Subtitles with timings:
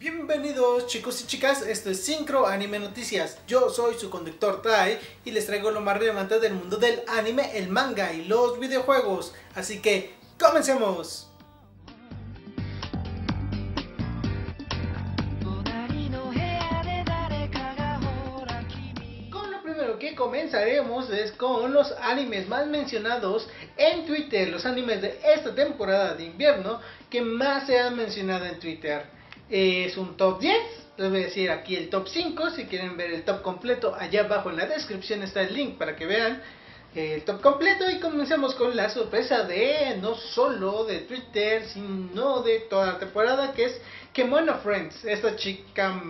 [0.00, 3.36] Bienvenidos chicos y chicas, esto es Syncro Anime Noticias.
[3.48, 7.58] Yo soy su conductor Tai y les traigo lo más relevante del mundo del anime,
[7.58, 9.34] el manga y los videojuegos.
[9.56, 11.28] Así que, ¡comencemos!
[19.32, 25.02] Con lo primero que comenzaremos es con los animes más mencionados en Twitter, los animes
[25.02, 26.80] de esta temporada de invierno
[27.10, 29.18] que más se han mencionado en Twitter.
[29.50, 30.56] Es un top 10,
[30.98, 34.24] les voy a decir aquí el top 5, si quieren ver el top completo, allá
[34.24, 36.42] abajo en la descripción está el link para que vean
[36.94, 37.88] el top completo.
[37.90, 43.52] Y comencemos con la sorpresa de no solo de Twitter, sino de toda la temporada
[43.52, 43.80] que es
[44.12, 46.02] Kemono Friends, esta chica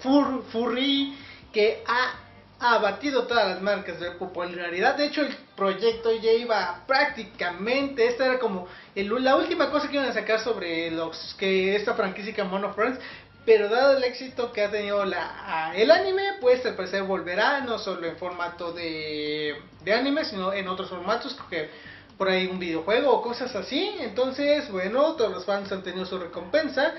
[0.00, 1.14] fur, furry
[1.52, 2.29] que ha,
[2.60, 4.94] ha batido todas las marcas de popularidad.
[4.96, 10.10] De hecho, el proyecto ya iba prácticamente, esta era como la última cosa que iban
[10.10, 13.00] a sacar sobre los que esta franquicia Kemono Friends.
[13.46, 18.06] Pero dado el éxito que ha tenido el anime, pues al parecer volverá no solo
[18.06, 21.70] en formato de, de anime, sino en otros formatos, que
[22.18, 23.96] por ahí un videojuego o cosas así.
[24.00, 26.92] Entonces, bueno, todos los fans han tenido su recompensa.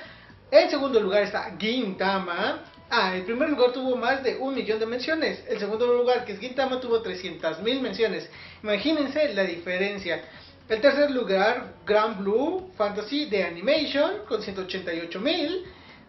[0.50, 2.64] En segundo lugar está Gintama.
[2.94, 5.42] Ah, el primer lugar tuvo más de un millón de menciones.
[5.48, 8.30] El segundo lugar, que es Gintama, tuvo 300 mil menciones.
[8.62, 10.22] Imagínense la diferencia.
[10.68, 15.64] El tercer lugar, Grand Blue Fantasy de Animation, con 188 mil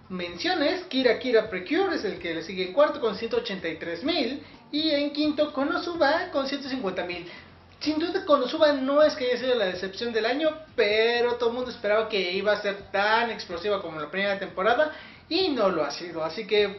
[0.08, 0.82] menciones.
[0.86, 4.42] Kira Kira Precure es el que le sigue en cuarto con 183 mil.
[4.72, 7.30] Y en quinto, Konosuba con 150 mil.
[7.78, 11.54] Sin duda, Konosuba no es que haya sido la decepción del año, pero todo el
[11.54, 14.92] mundo esperaba que iba a ser tan explosiva como la primera temporada.
[15.32, 16.22] Y no lo ha sido.
[16.22, 16.78] Así que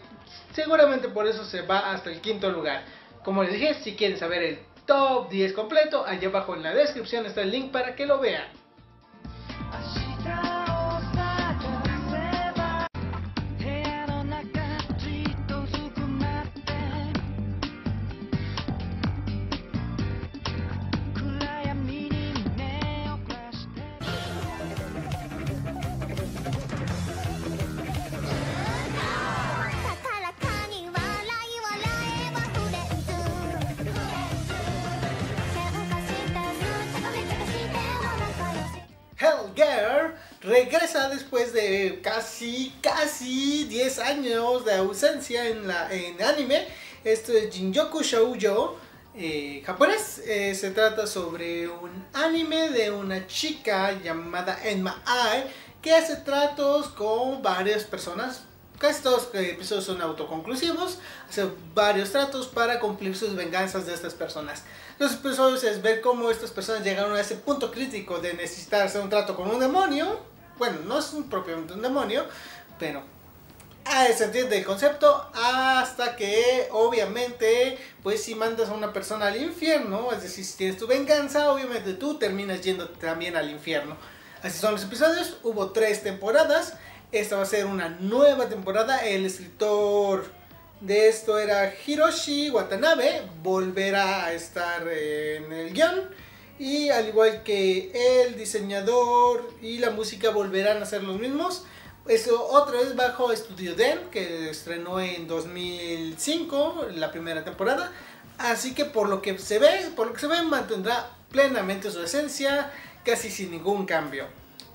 [0.53, 2.83] seguramente por eso se va hasta el quinto lugar.
[3.23, 7.25] Como les dije, si quieren saber el top 10 completo, allá abajo en la descripción
[7.25, 8.45] está el link para que lo vean.
[40.41, 46.67] Regresa después de casi, casi 10 años de ausencia en, la, en anime.
[47.03, 48.77] Esto es Jinjoku Shoujo
[49.15, 50.21] eh, japonés.
[50.25, 55.45] Eh, se trata sobre un anime de una chica llamada Enma Ai
[55.81, 58.43] que hace tratos con varias personas.
[58.79, 60.99] Casi todos los episodios son autoconclusivos.
[61.29, 64.63] Hace varios tratos para cumplir sus venganzas de estas personas.
[65.03, 69.01] Los episodios es ver cómo estas personas llegaron a ese punto crítico de necesitar hacer
[69.01, 70.17] un trato con un demonio.
[70.57, 72.23] Bueno, no es un propiamente un demonio,
[72.79, 73.03] pero
[73.83, 79.35] a se entiende el concepto hasta que obviamente pues si mandas a una persona al
[79.41, 83.97] infierno, es decir, si tienes tu venganza, obviamente tú terminas yendo también al infierno.
[84.41, 86.75] Así son los episodios, hubo tres temporadas,
[87.11, 90.31] esta va a ser una nueva temporada, el escritor
[90.83, 96.09] de esto era Hiroshi Watanabe, volverá a estar en el guion.
[96.59, 101.63] Y al igual que el diseñador y la música volverán a ser los mismos.
[102.05, 107.91] Eso otra vez bajo Studio Den, que estrenó en 2005, la primera temporada.
[108.37, 112.03] Así que por lo que se ve, por lo que se ve, mantendrá plenamente su
[112.03, 112.71] esencia,
[113.05, 114.27] casi sin ningún cambio.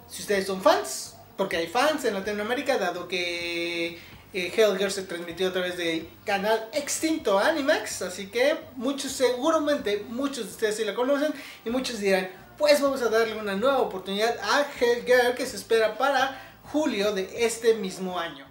[0.08, 3.98] Si ustedes son fans, porque hay fans en Latinoamérica, dado que
[4.32, 10.50] eh, se transmitió a través del canal extinto Animax, así que muchos, seguramente muchos de
[10.50, 11.32] ustedes sí la conocen
[11.64, 12.28] y muchos dirán,
[12.58, 17.44] pues vamos a darle una nueva oportunidad a Hellgirl que se espera para julio de
[17.44, 18.47] este mismo año.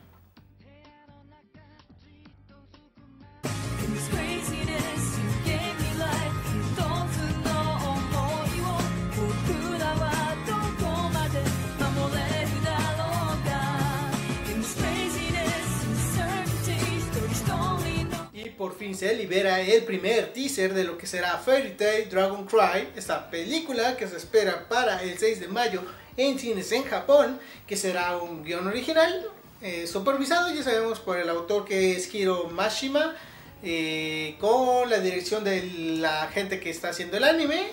[18.58, 22.90] Por fin se libera el primer teaser de lo que será Fairy Tail Dragon Cry,
[22.96, 25.84] esta película que se espera para el 6 de mayo
[26.18, 29.28] en cines en Japón, que será un guion original,
[29.62, 33.16] eh, supervisado, ya sabemos, por el autor que es Hiro Mashima,
[33.62, 35.64] eh, con la dirección de
[36.00, 37.68] la gente que está haciendo el anime,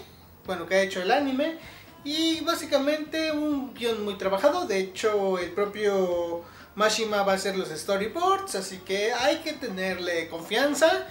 [0.44, 1.56] bueno, que ha hecho el anime,
[2.04, 6.42] y básicamente un guion muy trabajado, de hecho el propio
[6.74, 11.06] Mashima va a hacer los storyboards, así que hay que tenerle confianza.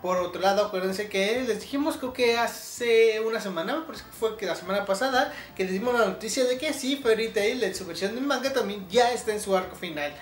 [0.00, 4.36] Por otro lado, acuérdense que les dijimos creo que hace una semana, por eso fue
[4.36, 7.86] que la semana pasada, que les dimos la noticia de que sí, Fairy Tail su
[7.86, 10.12] versión de manga también ya está en su arco final.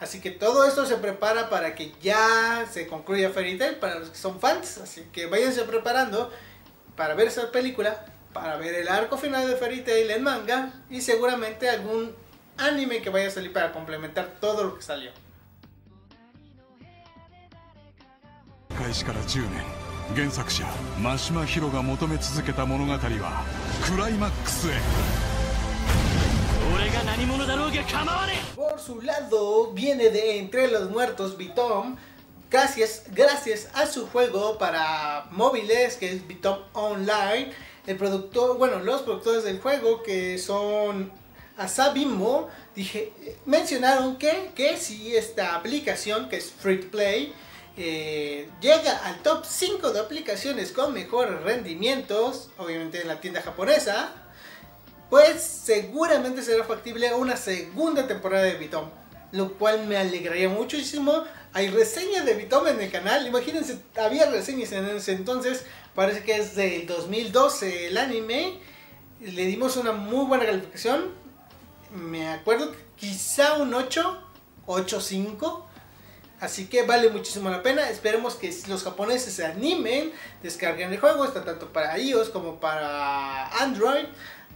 [0.00, 4.10] Así que todo esto se prepara para que ya se concluya Fairy Tail para los
[4.10, 4.78] que son fans.
[4.78, 6.32] Así que váyanse preparando
[6.96, 11.00] para ver esa película, para ver el arco final de Fairy Tail en manga y
[11.00, 12.14] seguramente algún
[12.58, 15.10] anime que vaya a salir para complementar todo lo que salió.
[28.54, 31.96] Por su lado, viene de Entre los Muertos Bitom.
[32.50, 37.52] Gracias, gracias a su juego para móviles que es Bitom Online.
[37.86, 41.12] El productor, bueno, los productores del juego que son
[41.58, 43.12] Asabimo, dije,
[43.44, 47.34] mencionaron que, que si esta aplicación que es free play
[47.76, 54.12] eh, llega al top 5 de aplicaciones con mejores rendimientos, obviamente en la tienda japonesa,
[55.10, 58.90] pues seguramente será factible una segunda temporada de Bitom,
[59.32, 61.24] lo cual me alegraría muchísimo.
[61.52, 65.64] Hay reseñas de Bitom en el canal, imagínense, había reseñas en ese entonces,
[65.94, 68.58] parece que es del 2012 el anime,
[69.20, 71.27] le dimos una muy buena calificación,
[71.94, 74.18] me acuerdo que quizá un 8,
[74.66, 75.64] 8.5.
[76.40, 77.90] Así que vale muchísimo la pena.
[77.90, 80.12] Esperemos que los japoneses se animen,
[80.42, 81.24] descarguen el juego.
[81.24, 84.04] Está tanto para iOS como para Android.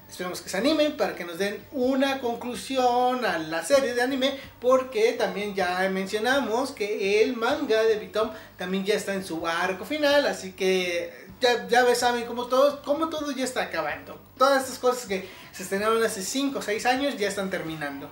[0.09, 4.39] Esperemos que se animen para que nos den una conclusión a la serie de anime.
[4.61, 9.85] Porque también ya mencionamos que el manga de Bitom también ya está en su arco
[9.85, 10.27] final.
[10.27, 14.19] Así que ya, ya saben cómo todo, cómo todo ya está acabando.
[14.39, 18.09] Todas estas cosas que se estrenaron hace 5 o 6 años ya están terminando.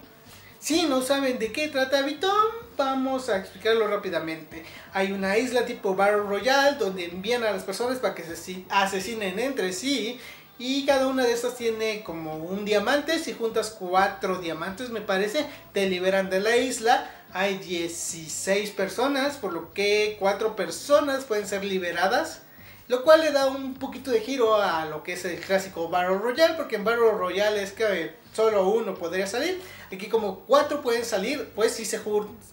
[0.59, 2.31] Si no saben de qué trata Bitom,
[2.77, 4.63] vamos a explicarlo rápidamente.
[4.93, 9.39] Hay una isla tipo Battle Royale donde envían a las personas para que se asesinen
[9.39, 10.21] entre sí.
[10.59, 13.19] Y cada una de estas tiene como un diamante.
[13.19, 17.11] Si juntas cuatro diamantes, me parece, te liberan de la isla.
[17.33, 22.43] Hay 16 personas, por lo que cuatro personas pueden ser liberadas.
[22.91, 26.19] Lo cual le da un poquito de giro a lo que es el clásico Battle
[26.19, 29.63] Royale, porque en Battle Royale es que solo uno podría salir.
[29.93, 32.01] Aquí como cuatro pueden salir, pues si se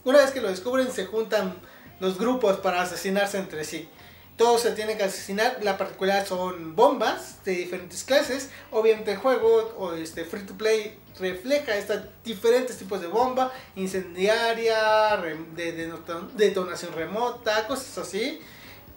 [0.04, 1.56] una vez que lo descubren se juntan
[2.00, 3.90] los grupos para asesinarse entre sí.
[4.36, 8.52] Todos se tienen que asesinar, la particular son bombas de diferentes clases.
[8.70, 15.18] Obviamente el juego o este free to play refleja estos diferentes tipos de bomba, incendiaria,
[15.56, 15.92] de
[16.36, 18.40] detonación remota, cosas así.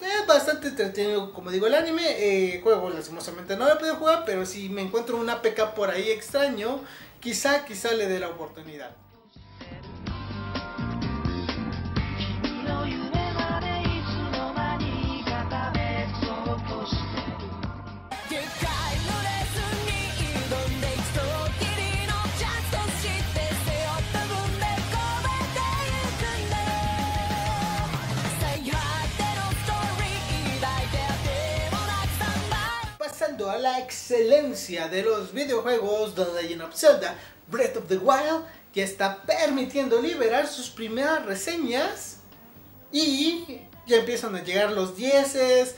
[0.01, 2.03] Es bastante entretenido, como digo, el anime.
[2.07, 5.91] Eh, juego, lastimosamente no lo he podido jugar, pero si me encuentro una APK por
[5.91, 6.81] ahí extraño,
[7.21, 8.97] quizá, quizá le dé la oportunidad.
[33.61, 37.17] La excelencia de los videojuegos de Legend of Zelda
[37.49, 42.19] Breath of the Wild, que está permitiendo liberar sus primeras reseñas
[42.93, 45.75] y ya empiezan a llegar los 10,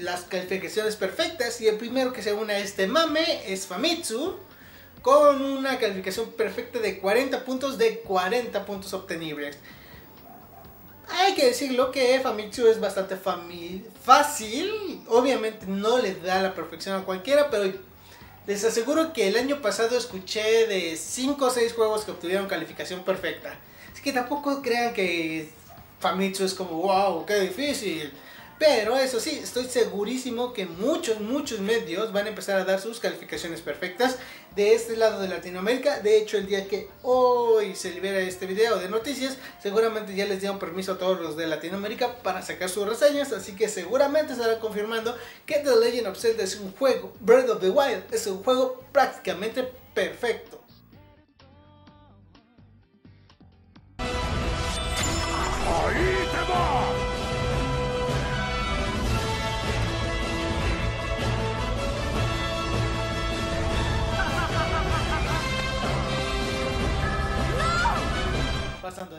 [0.00, 4.38] las calificaciones perfectas y el primero que se une a este mame es Famitsu
[5.02, 9.56] con una calificación perfecta de 40 puntos de 40 puntos obtenibles.
[11.10, 15.02] Hay que decirlo que Famitsu es bastante fácil.
[15.08, 17.72] Obviamente no le da la perfección a cualquiera, pero
[18.46, 23.04] les aseguro que el año pasado escuché de 5 o 6 juegos que obtuvieron calificación
[23.04, 23.58] perfecta.
[23.92, 25.50] Así que tampoco crean que
[26.00, 28.12] Famitsu es como, wow, qué difícil.
[28.58, 32.98] Pero eso sí, estoy segurísimo que muchos, muchos medios van a empezar a dar sus
[32.98, 34.16] calificaciones perfectas
[34.56, 36.00] de este lado de Latinoamérica.
[36.00, 40.40] De hecho, el día que hoy se libera este video de noticias, seguramente ya les
[40.40, 43.32] dieron permiso a todos los de Latinoamérica para sacar sus reseñas.
[43.32, 47.60] Así que seguramente estarán confirmando que The Legend of Zelda es un juego, Breath of
[47.60, 50.57] the Wild es un juego prácticamente perfecto.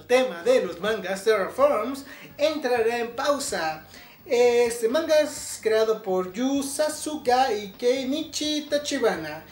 [0.10, 2.04] Tema de los mangas Terraforms,
[2.36, 3.86] entrará en pausa.
[4.26, 9.46] Este manga es creado por Yu Sasuga y Kenichi Tachibana.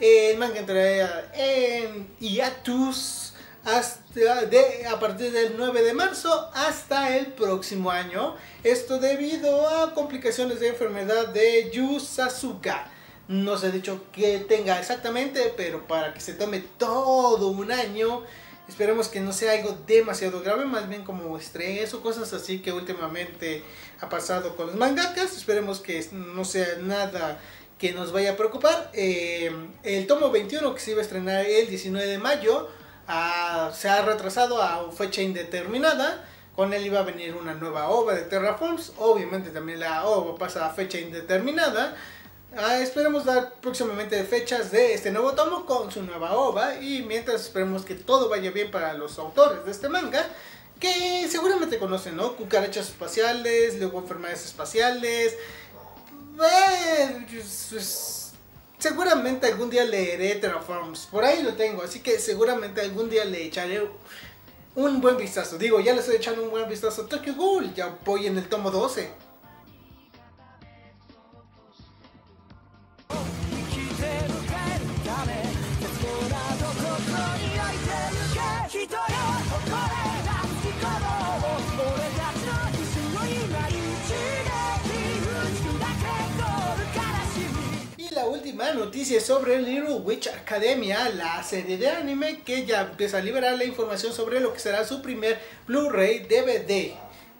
[0.00, 3.34] El manga entrará en hiatus
[3.64, 8.34] hasta de, a partir del 9 de marzo hasta el próximo año.
[8.64, 12.90] Esto debido a complicaciones de enfermedad de Yu Sasuka.
[13.28, 18.24] No se ha dicho que tenga exactamente, pero para que se tome todo un año,
[18.68, 22.72] esperemos que no sea algo demasiado grave, más bien como estrés o cosas así que
[22.72, 23.62] últimamente
[24.00, 25.36] ha pasado con los mangakas.
[25.36, 27.40] Esperemos que no sea nada
[27.78, 28.90] que nos vaya a preocupar.
[28.92, 29.50] Eh,
[29.82, 32.68] el tomo 21 que se iba a estrenar el 19 de mayo
[33.72, 36.24] se ha retrasado a fecha indeterminada.
[36.54, 38.92] Con él iba a venir una nueva ova de Terraforms.
[38.98, 41.96] Obviamente también la ova pasa a fecha indeterminada.
[42.60, 46.74] Ah, esperemos dar próximamente fechas de este nuevo tomo con su nueva ova.
[46.80, 50.26] Y mientras esperemos que todo vaya bien para los autores de este manga.
[50.80, 52.34] Que seguramente conocen, ¿no?
[52.34, 55.36] Cucarachas espaciales, luego enfermedades espaciales.
[56.42, 57.26] Eh,
[57.70, 58.32] pues,
[58.78, 61.06] Seguramente algún día leeré Terraforms.
[61.06, 61.84] Por ahí lo tengo.
[61.84, 63.88] Así que seguramente algún día le echaré
[64.74, 65.58] un buen vistazo.
[65.58, 67.72] Digo, ya le estoy echando un buen vistazo a Tokyo Ghoul.
[67.74, 69.27] Ya voy en el tomo 12.
[88.68, 93.56] Última noticia sobre Little Witch Academia, la serie de anime que ya empieza a liberar
[93.56, 96.94] la información sobre lo que será su primer Blu-ray DVD.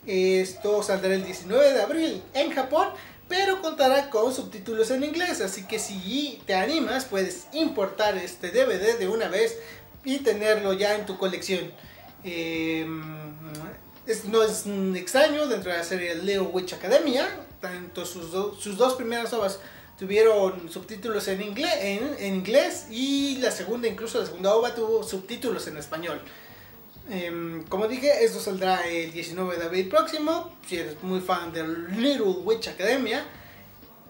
[0.06, 2.88] Esto saldrá el 19 de abril en Japón,
[3.28, 8.98] pero contará con subtítulos en inglés, así que si te animas puedes importar este DVD
[8.98, 9.58] de una vez
[10.04, 11.72] y tenerlo ya en tu colección.
[12.24, 13.02] Em,
[14.28, 17.28] no es extraño dentro de la serie Little Witch Academia,
[17.60, 19.58] tanto sus dos primeras obras
[19.98, 25.66] tuvieron subtítulos en inglés, en, inglés y la segunda, incluso la segunda ova tuvo subtítulos
[25.66, 26.22] en español.
[27.10, 31.66] Em, como dije, esto saldrá el 19 de abril próximo, si eres muy fan de
[31.66, 33.26] Little Witch Academia.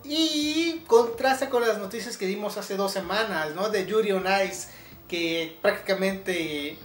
[0.05, 3.69] Y contrasta con las noticias que dimos hace dos semanas, ¿no?
[3.69, 4.69] De Yuri on Ice,
[5.09, 6.77] que prácticamente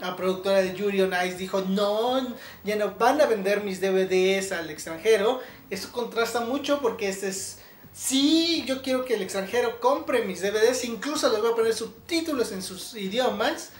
[0.00, 4.52] la productora de Yuri on Ice dijo, no, ya no van a vender mis DVDs
[4.52, 5.40] al extranjero.
[5.70, 7.58] Eso contrasta mucho porque este es
[7.94, 12.50] Sí, yo quiero que el extranjero compre mis DVDs, incluso les voy a poner subtítulos
[12.50, 13.70] en sus idiomas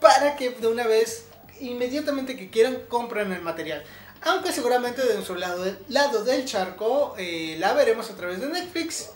[0.00, 1.26] para que de una vez,
[1.60, 3.84] inmediatamente que quieran, compren el material.
[4.22, 9.10] Aunque seguramente de nuestro lado, del charco eh, la veremos a través de Netflix.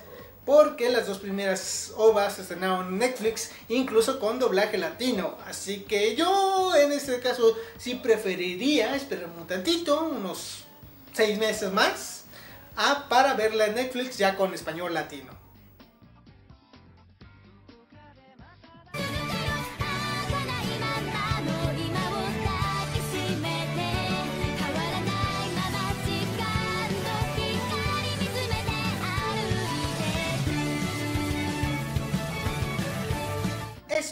[0.44, 5.36] Porque las dos primeras ovas se estrenaron en Netflix, incluso con doblaje latino.
[5.44, 10.66] Así que yo en este caso sí preferiría esperar un tantito, unos
[11.12, 12.15] seis meses más
[12.76, 15.35] a para verla en Netflix ya con español latino.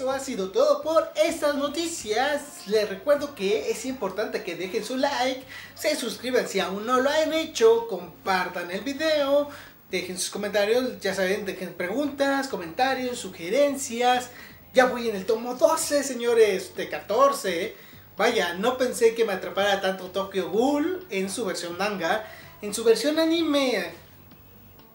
[0.04, 2.66] Eso ha sido todo por estas noticias.
[2.66, 5.42] Les recuerdo que es importante que dejen su like,
[5.74, 9.48] se suscriban si aún no lo han hecho, compartan el video,
[9.90, 14.28] dejen sus comentarios, ya saben, dejen preguntas, comentarios, sugerencias.
[14.74, 17.74] Ya voy en el tomo 12, señores, de 14.
[18.18, 22.26] Vaya, no pensé que me atrapara tanto Tokyo Ghoul en su versión manga.
[22.60, 23.90] En su versión anime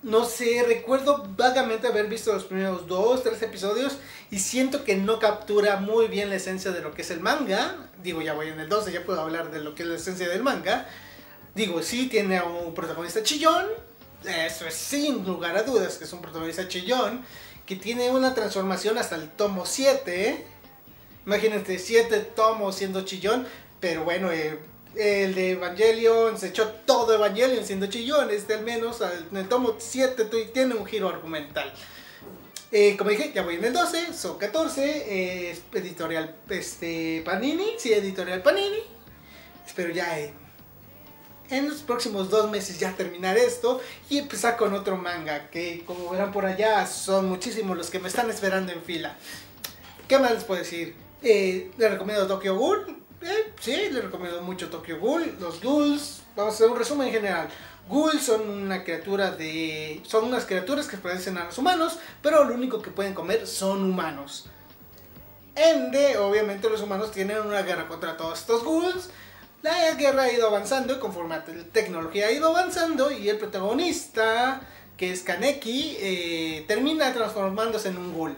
[0.01, 3.97] no sé, recuerdo vagamente haber visto los primeros dos, tres episodios
[4.31, 7.89] y siento que no captura muy bien la esencia de lo que es el manga.
[8.01, 10.29] Digo, ya voy en el 12, ya puedo hablar de lo que es la esencia
[10.29, 10.87] del manga.
[11.53, 13.65] Digo, sí tiene a un protagonista chillón,
[14.23, 17.25] eso es sin lugar a dudas que es un protagonista chillón,
[17.65, 20.45] que tiene una transformación hasta el tomo 7.
[21.25, 23.45] Imagínate, 7 tomos siendo chillón,
[23.79, 24.59] pero bueno, eh,
[24.95, 28.31] el de Evangelion se echó todo Evangelion siendo chillón.
[28.31, 31.71] Este al menos en el tomo 7 tiene un giro argumental.
[32.71, 35.51] Eh, como dije, ya voy en el 12, son 14.
[35.73, 38.81] editorial este, Panini, sí, editorial Panini.
[39.65, 40.33] Espero ya en,
[41.49, 45.49] en, los próximos dos meses ya terminar esto y empezar con otro manga.
[45.49, 49.15] Que como verán por allá, son muchísimos los que me están esperando en fila.
[50.07, 50.95] ¿Qué más les puedo decir?
[51.21, 52.98] Eh, les recomiendo Tokyo Ghoul eh,
[53.59, 55.37] sí, le recomiendo mucho Tokyo Ghoul.
[55.39, 57.49] Los ghouls, vamos a hacer un resumen en general.
[57.87, 60.01] Ghouls son una criatura de.
[60.05, 63.83] son unas criaturas que parecen a los humanos, pero lo único que pueden comer son
[63.83, 64.47] humanos.
[65.55, 69.09] Ende, obviamente los humanos tienen una guerra contra todos estos ghouls.
[69.61, 74.61] La guerra ha ido avanzando y conforme la tecnología ha ido avanzando y el protagonista,
[74.95, 78.37] que es Kaneki, eh, termina transformándose en un ghoul.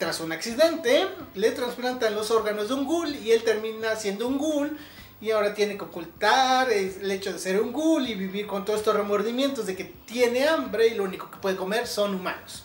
[0.00, 4.38] Tras un accidente, le trasplantan los órganos de un ghoul y él termina siendo un
[4.38, 4.78] ghoul
[5.20, 8.78] y ahora tiene que ocultar el hecho de ser un ghoul y vivir con todos
[8.78, 12.64] estos remordimientos de que tiene hambre y lo único que puede comer son humanos.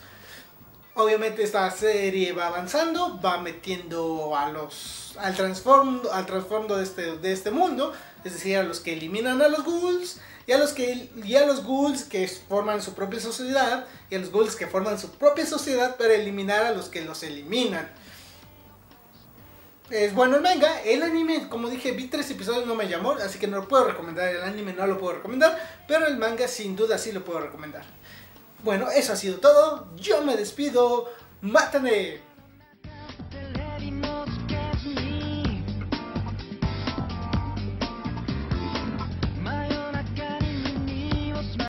[0.94, 7.18] Obviamente esta serie va avanzando, va metiendo a los al trasfondo al trasfondo de este
[7.18, 7.92] de este mundo,
[8.24, 11.46] es decir, a los que eliminan a los ghouls y a los que y a
[11.46, 15.46] los ghouls que forman su propia sociedad y a los ghouls que forman su propia
[15.46, 17.90] sociedad para eliminar a los que los eliminan.
[19.90, 23.38] Es bueno el manga, el anime, como dije, vi tres episodios, no me llamó, así
[23.38, 26.76] que no lo puedo recomendar, el anime no lo puedo recomendar, pero el manga sin
[26.76, 27.84] duda sí lo puedo recomendar.
[28.64, 32.20] Bueno, eso ha sido todo, yo me despido, mátame.